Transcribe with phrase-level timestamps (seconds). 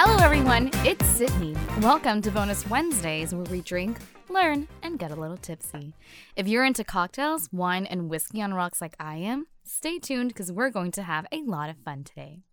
[0.00, 0.70] Hello, everyone.
[0.84, 1.56] It's Sydney.
[1.80, 5.92] Welcome to Bonus Wednesdays, where we drink, learn, and get a little tipsy.
[6.36, 10.52] If you're into cocktails, wine, and whiskey on rocks like I am, stay tuned because
[10.52, 12.44] we're going to have a lot of fun today.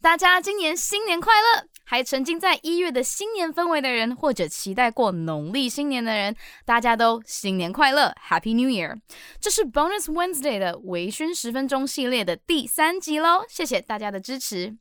[0.00, 1.66] 大家今年新年快乐！
[1.84, 6.34] 还沉浸在一月的新年氛围的人，或者期待过农历新年的人，
[6.64, 9.00] 大家都新年快乐，Happy New Year！
[9.40, 14.76] 这是 Bonus Wednesday 的微醺十分钟系列的第三集喽，谢谢大家的支持。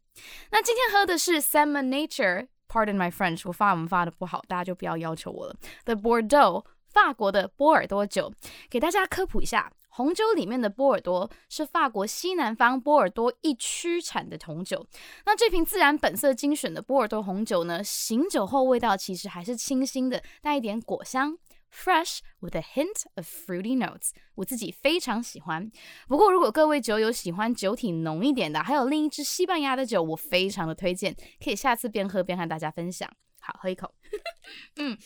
[0.51, 5.55] 那今天喝的是 Salmon Nature，Pardon my French，我发文发的不好，大家就不要要求我了。
[5.85, 8.31] The Bordeaux，法国的波尔多酒，
[8.69, 9.71] 给大家科普一下。
[9.99, 14.87] 红酒里面的波尔多是法国西南方波尔多一区产的红酒。
[15.25, 21.37] 那这瓶自然本色精选的波尔多红酒呢，醒酒后味道其实还是清新的，带一点果香
[21.69, 24.11] ，fresh with a hint of fruity notes。
[24.35, 25.69] 我自己非常喜欢。
[26.07, 33.11] 不过如果各位酒友喜欢酒体浓一点的，还有另一支西班牙的酒，我非常的推荐，可以下次边喝边和大家分享。
[33.41, 33.93] 好，喝一口。
[34.79, 34.97] 嗯，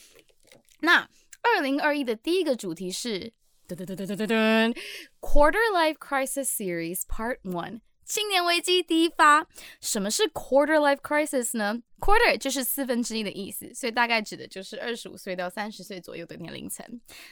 [0.82, 1.10] 那
[1.42, 3.34] 二零二一的第一个主题是。
[3.68, 4.78] 噔噔噔噔噔噔
[5.22, 9.48] Quarter Life Crisis Series Part One 青年危机第一发。
[9.80, 16.86] 什么是 Quarter Life Crisis 呢？Quarter 就是四分之一的意思，所以大概指的就是二十五岁到三十岁左右的年龄层。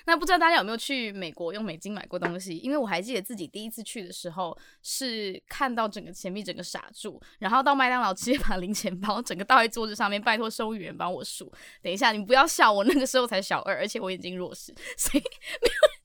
[0.06, 2.56] 那不知道大家有没有去美国用美金买过东西？
[2.58, 11.52] 因为我还记得自己第一次去的时候，是看到整个钱币整个傻住，然后到麦当劳直接把零钱包整个倒在桌子上面，拜托收银员帮我数。
[11.82, 15.22] 等一下，你不要笑，我那个时候才小二，而且我眼睛弱视，所以
[15.62, 16.01] 没有。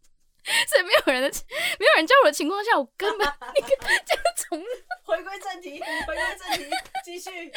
[0.68, 1.28] 所以没有人的，
[1.78, 4.62] 没有人教我的情况下，我根本你这样从
[5.04, 6.70] 回归正题，回归正题，
[7.04, 7.52] 继续。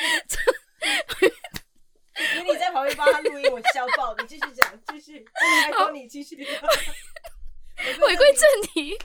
[2.44, 4.14] 你你在旁边帮他录音，我笑爆。
[4.18, 5.26] 你继续讲，继续，
[5.64, 6.46] 还帮你继续。
[7.80, 8.98] 回归正题，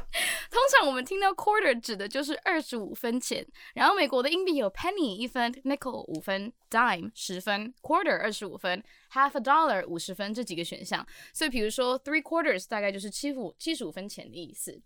[0.51, 8.83] 通常我们听到 quarter 指的就是二十五分钱，然后美国的硬币有 penny 一分，nickel 五分，dime 十分，quarter 二十五分
[9.14, 11.06] ，half a dollar 五十分这几个选项。
[11.34, 14.82] 所以比如说 three quarters 大概就是七五七十五分钱的意思。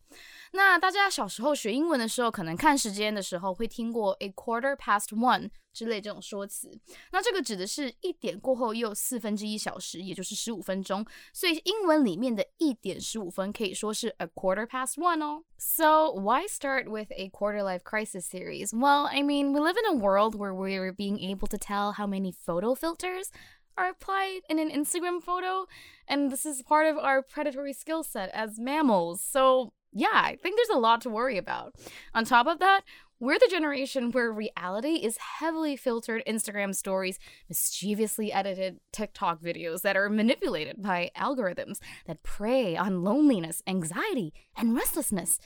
[0.52, 6.80] 那大家小时候学英文的时候，可能看时间的时候会听过 a quarter past one 之类这种说辞。
[7.12, 11.04] 那这个指的是一点过后又四分之一小时，也就是十五分钟。
[11.34, 15.44] 所以英文里面的一点十五分可以说是 a quarter past one 哦。
[15.58, 18.72] So why start with a quarter life crisis series?
[18.72, 22.06] Well, I mean, we live in a world where we're being able to tell how
[22.06, 23.30] many photo filters
[23.79, 25.67] are applied in an Instagram photo,
[26.09, 29.21] and this is part of our predatory skill set as mammals.
[29.21, 31.75] So yeah, I think there's a lot to worry about.
[32.15, 32.83] On top of that,
[33.21, 37.19] we're the generation where reality is heavily filtered Instagram stories,
[37.49, 44.77] mischievously edited TikTok videos that are manipulated by algorithms that prey on loneliness, anxiety, and
[44.77, 45.41] restlessness.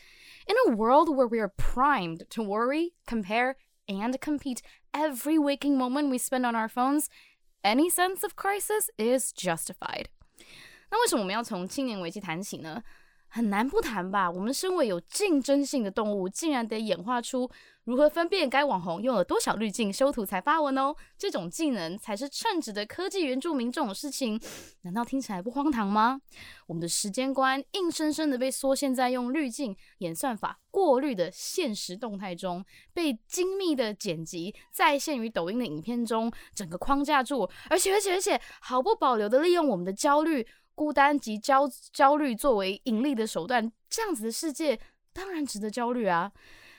[0.47, 3.57] In a world where we are primed to worry, compare,
[3.89, 4.61] and compete
[4.93, 7.09] every waking moment we spend on our phones,
[7.64, 10.08] any sense of crisis is justified.
[10.90, 12.84] 那为什么我们要从青年危机谈起呢？
[13.35, 14.31] 很难不谈吧？
[14.31, 17.51] 我们身为有竞争性的动物，竟然得演化出
[17.85, 20.95] 如何分辨该网红用了多少滤镜修图才发文哦。
[21.17, 23.73] 这种技能才是称职的科技原住民。
[23.73, 24.39] 这种事情，
[24.83, 26.21] 难道听起来不荒唐吗？
[26.67, 32.63] 我们的时间观硬生生的被缩限在用滤镜演算法过滤的现实动态中，
[32.93, 40.47] 被精密的剪辑再现于抖音的影片中，整个框架住，而且而且而且毫不保留的利用我们的焦虑。
[40.75, 44.79] 孤单及焦焦虑作为盈利的手段，这样子的世界
[45.13, 46.33] 当然值得焦虑啊！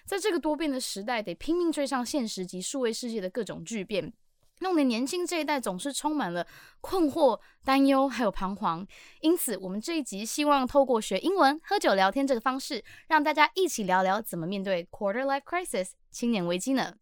[0.06, 4.12] 在这个多变的时代，得拼命追上现实及数位世界的各种巨变，
[4.60, 6.46] 弄得年轻这一代总是充满了
[6.82, 8.86] 困惑、担忧还有彷徨。
[9.22, 16.96] 因此，我们这一集希望透过学英文、喝酒聊天这个方式，让大家一起聊聊怎么面对 quarter life crisis 青年危机呢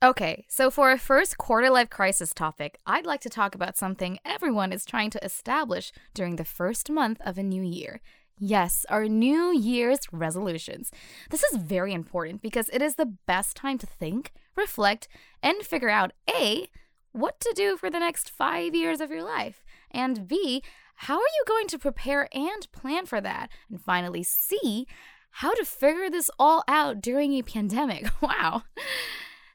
[0.00, 4.20] ？Okay, so for our first quarter life crisis topic, I'd like to talk about something
[4.24, 8.00] everyone is trying to establish during the first month of a new year.
[8.38, 10.92] Yes, our New Year's resolutions.
[11.30, 15.08] This is very important because it is the best time to think, reflect,
[15.42, 16.68] and figure out A,
[17.10, 20.62] what to do for the next five years of your life, and B,
[20.94, 23.50] how are you going to prepare and plan for that?
[23.68, 24.86] And finally, C,
[25.30, 28.06] how to figure this all out during a pandemic.
[28.20, 28.62] Wow.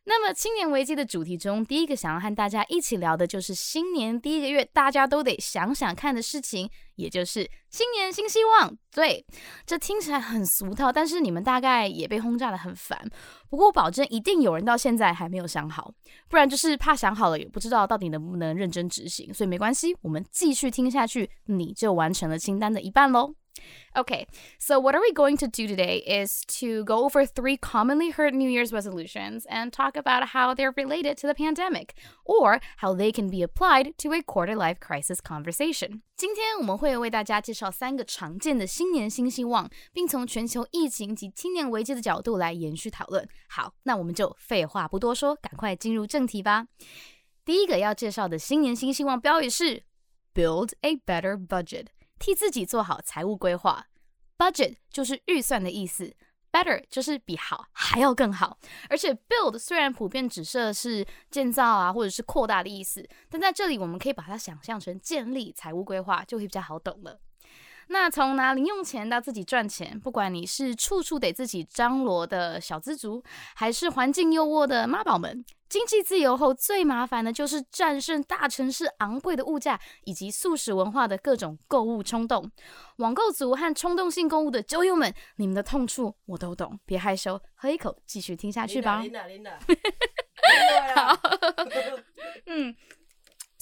[0.05, 8.77] 那么青年危机的主题中，第一个想要和大家一起聊的就是新年第一个月大家都得想想看的事情，也就是新年新希望。
[8.91, 9.25] 对，
[9.65, 12.99] 这听起来很俗套，但是你们大概也被轰炸的很烦。
[13.49, 15.93] 不过我保证，一定有人到现在还没有想好，
[16.27, 19.33] 不然就是怕想好了也不知道到底能不能认真执行。
[19.33, 23.35] 所以没关系，我们继续听下去，你就完成了清单的一半喽。
[23.96, 24.26] Okay,
[24.58, 28.32] so what are we going to do today is to go over three commonly heard
[28.32, 33.10] New Year's resolutions and talk about how they're related to the pandemic or how they
[33.10, 36.02] can be applied to a quarter life crisis conversation.
[36.16, 43.28] 今天我们会为大家介绍三个常见的新年新希望，并从全球疫情及青年危机的角度来延续讨论。
[43.48, 46.68] 好，那我们就废话不多说，赶快进入正题吧。
[47.44, 49.82] 第一个要介绍的新年新希望标语是
[50.32, 51.86] “Build a better budget”。
[52.19, 53.87] 替自己做好财务规划
[54.37, 56.15] ，budget 就是预算的意思
[56.51, 58.57] ，better 就是比好还要更好。
[58.89, 67.19] 而且 build 虽然普遍指涉是建造啊或者是扩大的意思，但在这里我们可以把它想象成建立财务规划，就会比较好懂了。
[67.87, 73.21] 那从拿零用钱到自己赚钱，不管你是处处得自己张罗的小资族，
[73.55, 75.43] 还是环境优渥的妈宝们。
[75.73, 82.51] 经济自由后，最麻烦的就是战胜大城市昂贵的物价以及素食文化的各种购物冲动。
[82.97, 89.01] 网购族和冲动性购物的酒友们，你们的痛处我都懂，别害羞，喝一口，继续听下去吧。
[90.93, 91.17] 好，
[92.45, 92.75] 嗯。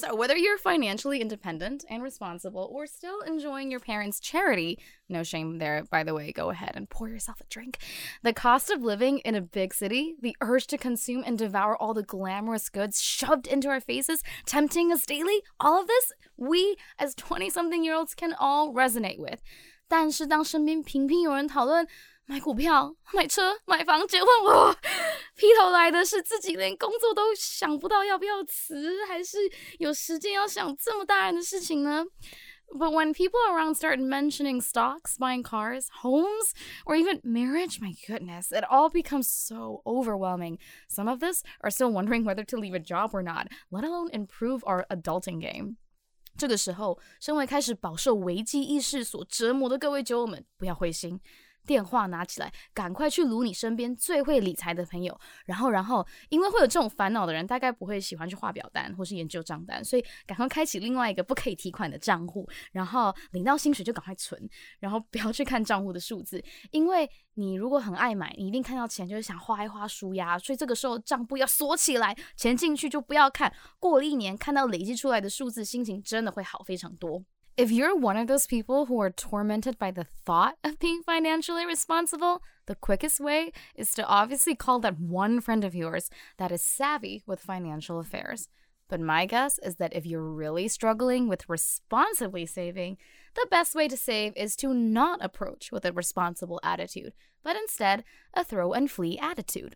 [0.01, 4.79] So, whether you're financially independent and responsible or still enjoying your parents' charity,
[5.09, 7.79] no shame there, by the way, go ahead and pour yourself a drink.
[8.23, 11.95] The cost of living in a big city, the urge to consume and devour all
[11.95, 17.15] the glamorous goods shoved into our faces, tempting us daily, all of this, we as
[17.15, 19.41] 20 something year olds can all resonate with.
[19.89, 21.87] 但是当身边频频有人讨论
[22.32, 24.74] 买股票、买车、买房、结婚，我！
[25.36, 29.38] 劈头来的是自己连工作都想不到要不要辞，还是
[29.80, 32.06] 有时间要想这么大人的事情呢
[32.70, 36.52] ？But when people around start mentioning stocks, buying cars, homes,
[36.86, 40.58] or even marriage, my goodness, it all becomes so overwhelming.
[40.88, 44.10] Some of us are still wondering whether to leave a job or not, let alone
[44.14, 45.76] improve our adulting game.
[46.38, 51.20] 这个时候，身为开始饱受危机意识所折磨的各位酒友们，不要灰心。
[51.66, 55.18] 电话拿起来，赶快去撸你身边最会理财的朋友。
[55.46, 62.48] 然后，然后，因为会有这种烦恼的人，大概不会喜欢去画表单或是研究账单，所以赶快开启另外一个不可以提款的账户。
[62.72, 64.50] 然后领到薪水就赶快存，
[64.80, 73.54] 然后不要去看账户的数字，因为你如果很爱买，你一定看到钱就是想花一花舒压，所以这个时候账簿要锁起来，钱进去就不要看。
[73.80, 77.24] 过了一年，看到累积出来的数字，心情真的会好非常多。
[77.62, 82.42] If you're one of those people who are tormented by the thought of being financially responsible,
[82.66, 86.10] the quickest way is to obviously call that one friend of yours
[86.40, 88.50] that is savvy with financial affairs.
[88.90, 92.98] But my guess is that if you're really struggling with responsibly saving,
[93.36, 97.14] the best way to save is to not approach with a responsible attitude,
[97.44, 98.04] but instead
[98.34, 99.76] a throw and flee attitude.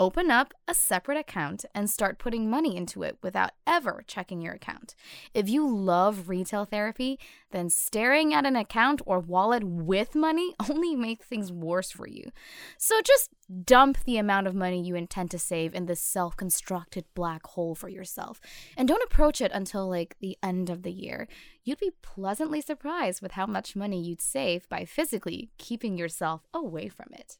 [0.00, 4.54] Open up a separate account and start putting money into it without ever checking your
[4.54, 4.94] account.
[5.34, 7.18] If you love retail therapy,
[7.50, 12.30] then staring at an account or wallet with money only makes things worse for you.
[12.78, 13.28] So just
[13.62, 17.74] dump the amount of money you intend to save in this self constructed black hole
[17.74, 18.40] for yourself.
[18.78, 21.28] And don't approach it until like the end of the year.
[21.62, 26.88] You'd be pleasantly surprised with how much money you'd save by physically keeping yourself away
[26.88, 27.36] from it.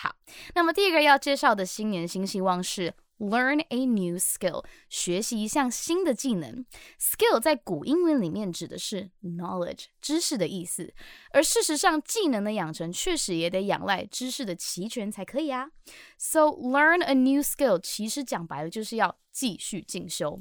[0.00, 0.14] 好，
[0.54, 6.64] 那么第一个要介绍的新年新希望是 learn a new skill，学习一项新的技能。
[7.00, 10.94] skill 在古英文里面指的是 knowledge，知识的意思。
[11.32, 15.68] 而事实上，技能的养成确实也得仰赖知识的齐全才可以啊。
[16.16, 20.40] So learn a new skill，其实讲白了就是要继续进修。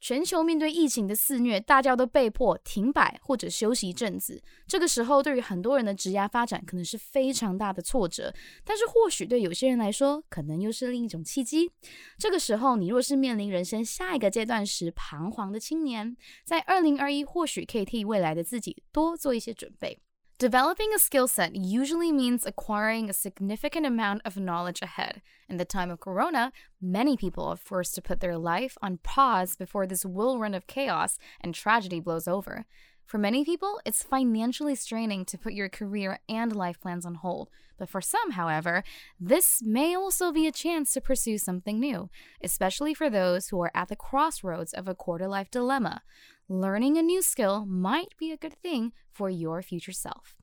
[0.00, 4.40] 全球面对疫情的肆虐，大家都被迫停摆或者休息一阵子。
[4.66, 8.32] 这个时候，对于很多人的职业发展可能是非常大的挫折，
[8.64, 11.70] 但是或许对有些人来说，可能又是另一种契机。
[12.16, 19.98] 这个时候，你若是面临人生下一个阶段时彷徨的青年，在二零二一或许可以替未来的自己多做一些准备。
[20.38, 25.20] Developing a skill set usually means acquiring a significant amount of knowledge ahead.
[25.48, 29.56] In the time of Corona, many people are forced to put their life on pause
[29.56, 32.66] before this whirlwind of chaos and tragedy blows over.
[33.07, 37.49] For many people, it's financially straining to put your career and life plans on hold.
[37.77, 38.83] But for some, however,
[39.19, 42.09] this may also be a chance to pursue something new,
[42.41, 46.01] especially for those who are at the crossroads of a quarter life dilemma
[46.49, 50.35] learning a new skill might be a good thing for your future self.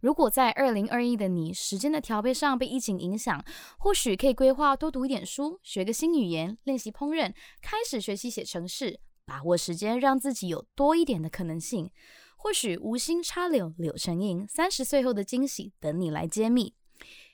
[0.00, 3.44] 如果在二零二一的你时间的调配上被疫情影响，
[3.78, 11.90] 或许可以规划多读一点书，学个新语言，练习烹饪，开始学习写程式， 把握时间，让自己有多一点的可能性。
[12.36, 16.74] 或许无心插柳柳成荫，三十岁后的惊喜等你来揭秘。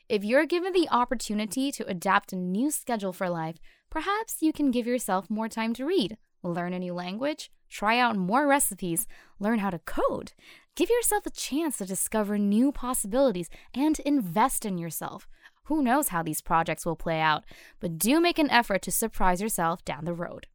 [0.08, 3.56] If you're given the opportunity to adapt a new schedule for life,
[3.90, 8.16] perhaps you can give yourself more time to read, learn a new language, try out
[8.16, 9.04] more recipes,
[9.38, 10.32] learn how to code,
[10.76, 15.28] Give yourself a chance to discover new possibilities and invest in yourself.
[15.66, 17.44] Who knows how these projects will play out,
[17.78, 20.48] but do make an effort to surprise yourself down the road.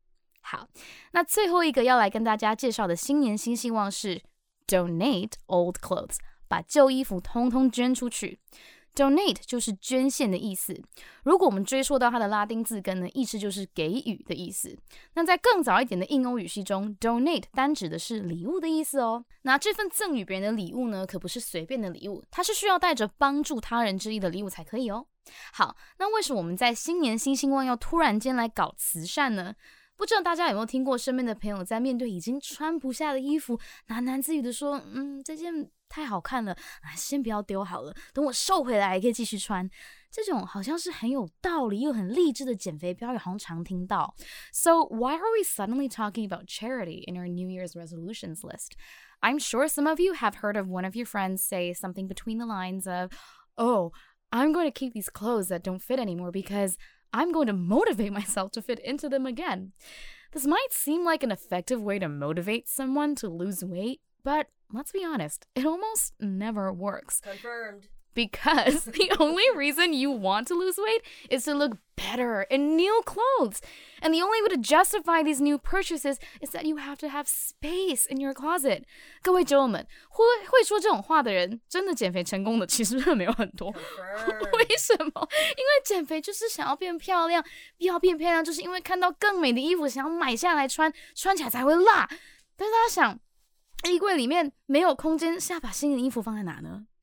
[0.44, 0.68] 好，
[1.12, 4.22] 那最后一个要来跟大家介绍的新年新希望是
[4.66, 8.38] donate old clothes，把旧衣服通通捐出去。
[8.94, 10.80] Donate 就是捐献的意思。
[11.24, 14.78] 如果我们追溯到它的拉丁字根呢，意思就是给予的意思。
[15.14, 19.24] 那在更早一点的印欧语系中，donate 单指的是礼物的意思哦。
[19.42, 25.04] 那这份赠予别人的礼物呢，可不是随便的礼物，它是需要带着帮助他人之意的礼物才可以哦。
[25.52, 29.56] 好，那为什么我们在新年新希望要突然间来搞慈善呢？
[29.95, 39.69] 不知道大家有没有听过身边的朋友在面对已经穿不下的衣服，喃喃自语的说：“嗯，这件太好看了，啊，先不要丢好了，等我瘦回来也可以继续穿。”
[40.09, 44.15] 这种好像是很有道理又很励志的减肥标语，好像常听到。
[44.53, 48.71] So why are we suddenly talking about charity in our New Year's resolutions list?
[49.19, 52.37] I'm sure some of you have heard of one of your friends say something between
[52.37, 53.11] the lines of,
[53.57, 53.91] "Oh,
[54.31, 56.77] I'm going to keep these clothes that don't fit anymore because."
[57.14, 59.72] I'm going to motivate myself to fit into them again.
[60.32, 64.90] This might seem like an effective way to motivate someone to lose weight, but let's
[64.90, 67.20] be honest, it almost never works.
[67.20, 72.75] Confirmed Because the only reason you want to lose weight is to look better in
[72.75, 73.59] new clothes.
[74.01, 77.27] And the only way to justify these new purchases is that you have to have
[77.27, 78.83] space in your closet.
[79.21, 83.71] 各位酒友们，会会说这种话的人，真的减肥成功的其实没有很多。
[83.71, 84.57] Confirmed.
[84.57, 85.29] 为什么？
[85.55, 87.45] 因为减肥就是想要变漂亮，
[87.77, 92.09] 要变漂亮，就是因为看到更美的衣服，想要买下来穿，穿起来才会辣。
[92.57, 93.19] 但是大家想，
[93.89, 96.85] 衣柜里面没有空间，是要把新的衣服放在哪呢？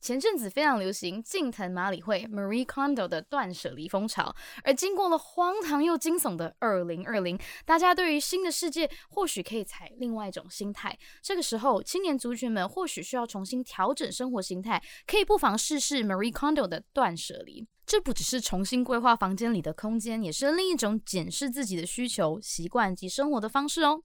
[0.00, 10.98] 前阵子非常流行近藤麻里惠 Marie Kondo 的断舍离风潮，而经过了荒唐又惊悚的二零二零，大家对于新的世界或许可以采另外一种心态。
[11.20, 17.68] 这个时候，青年族群们或许需要重新调整生活形态，可以不妨试试 Marie Kondo 的断舍离。
[17.84, 24.02] 这不只是重新规划房间里的空间，也是另一种检视自己的需求、习惯及生活的方式哦。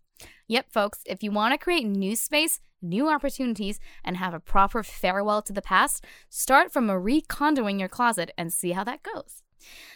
[0.47, 4.83] Yep, folks, if you want to create new space, new opportunities, and have a proper
[4.83, 9.41] farewell to the past, start from a recondoing your closet and see how that goes.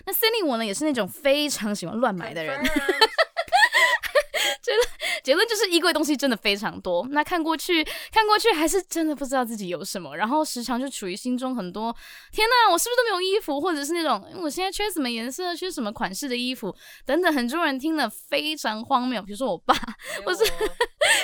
[0.05, 2.60] 那 Sydney 我呢也是那种非常喜欢乱买的人。
[5.24, 7.08] 结论就是衣柜东西真的非常多。
[7.12, 11.96] 那看过去看过去，还是真的不知道自己有什么，然后时常就处于心中很多
[12.32, 17.34] 天呐，我是不是都没有衣服，或者是那种我现在缺什么颜色、缺什么款式的衣服等等。
[17.34, 19.76] 很多人听了非常荒谬，比如说我爸，
[20.26, 20.44] 我是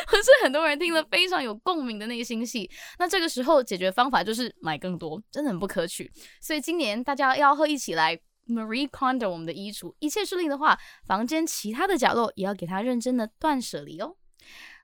[0.08, 2.70] 或是很多人听了非常有共鸣的内心戏。
[3.00, 6.12] 那这个时候解决方法就是买更多，真的很不可取。
[6.42, 8.18] 所以今年大家要和一起来
[8.49, 14.17] Marie Kondo 我们的衣橱，一切顺利的话，房间其他的角落也要给它认真的断舍离哦。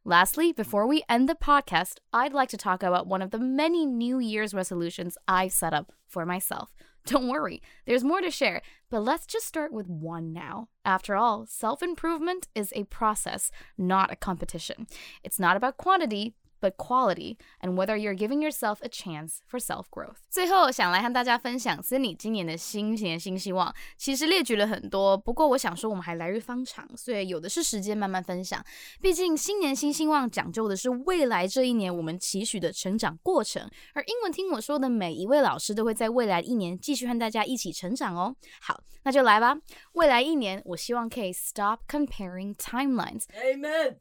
[0.04, 3.84] Lastly, before we end the podcast, I'd like to talk about one of the many
[3.84, 6.68] New Year's resolutions I've set up for myself.
[7.04, 10.68] Don't worry, there's more to share, but let's just start with one now.
[10.84, 14.86] After all, self improvement is a process, not a competition.
[15.24, 19.84] It's not about quantity, but quality, and whether you're giving yourself a chance for self
[19.90, 20.16] growth.
[20.30, 28.64] 最后想来和大家分享森你今年的新年新希望，其实列举了很多，不过我想说我们还来日方长，所以有的是时间慢慢分享。
[29.02, 38.34] 毕竟新年新希望讲究的是未来这一年我们期许的成长过程，而英文听我说的每一位老师都会在未来一年继续和大家一起成长哦。
[38.60, 39.58] 好，那就来吧。
[39.92, 43.24] 未来一年，我希望可以 stop comparing timelines。
[43.34, 43.96] Amen.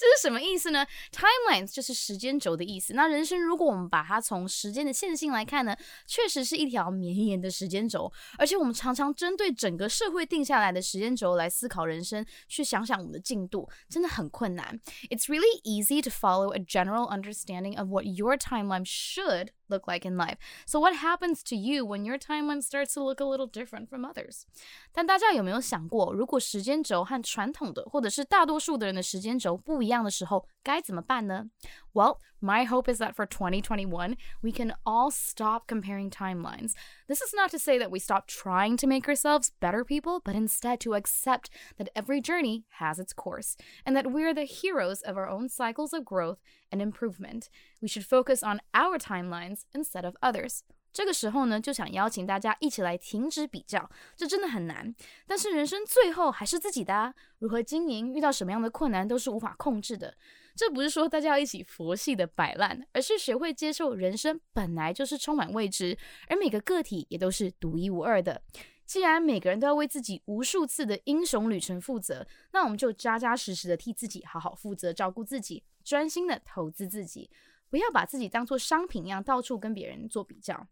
[0.00, 2.94] 这是什么意思呢？Timelines 就是时间轴的意思。
[2.94, 5.76] 那人生如果我们把它从时间的线性来看呢，
[6.06, 8.10] 确实是一条绵延的时间轴。
[8.38, 14.80] 而且我们常常针对整个社会定下来的时间轴来思考人生，去想想我们的进度，真的很困难。
[15.10, 20.15] It's really easy to follow a general understanding of what your timeline should look like in
[20.17, 20.37] life.
[20.65, 24.05] So what happens to you when your timeline starts to look a little different from
[24.05, 24.43] others?
[24.91, 31.45] 但大家有没有想过，如果时间轴和传统的或者是大多数的人的时间轴不一样的时候，该怎么办呢
[31.93, 36.73] ？Well, my hope is that for 2021, we can all stop comparing timelines.
[37.07, 40.35] This is not to say that we stop trying to make ourselves better people, but
[40.35, 45.17] instead to accept that every journey has its course and that we're the heroes of
[45.17, 46.39] our own cycles of growth
[46.71, 47.49] and improvement.
[47.81, 50.61] We should focus on our timelines instead of others.
[50.93, 54.95] 这个时候呢，就想邀请大家一起来停止比较，这真的很难。
[55.27, 60.15] 但是人生最后还是自己的啊，如何经营，遇到什么样的困难都是无法控制的。
[60.54, 65.96] 这不是说大家要一起佛系的摆烂，而是学会接受人生本来就是充满未知，
[66.28, 68.42] 而每个个体也都是独一无二的。
[68.84, 77.30] 既然每个人都要为自己无数次的英雄旅程负责，那我们就扎扎实实的替自己好好负责，照顾自己，专心的投资自己。
[77.68, 80.66] 不要把自己当做商品一样到处跟别人做比较。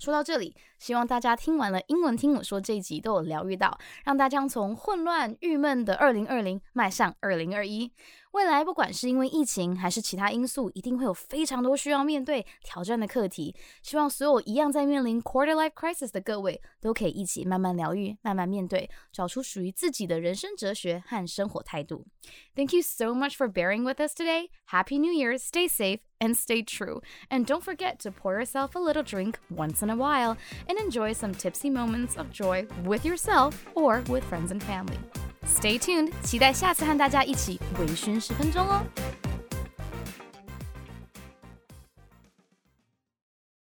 [0.00, 7.92] 说到这里，希望大家听完了英文听我说这一集都有疗愈到，让大家从混乱、郁闷的二零二零迈向二零二一。
[8.33, 13.55] 未来不管是因为疫情还是其他因素，一定会有非常多需要面对挑战的课题。
[13.81, 22.05] 希望所有一样在面临 quarter life crisis 的各位，都可以一起慢慢疗愈、慢慢面对，找出属于自己的人生哲学和生活态度。
[22.55, 24.49] Thank you so much for bearing with us today.
[24.67, 25.37] Happy New Year.
[25.39, 27.01] Stay safe and stay true.
[27.29, 30.37] And don't forget to pour yourself a little drink once in a while
[30.67, 34.99] and enjoy some tipsy moments of joy with yourself or with friends and family.
[35.46, 38.82] Stay tuned，期待下次和大家一起微醺十分钟哦。